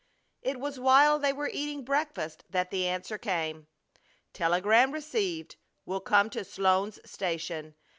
[0.41, 3.67] It was while they were eating breakfast that the answer came:
[4.33, 5.57] Telegram received.
[5.85, 7.75] Will come to Sloan's Station.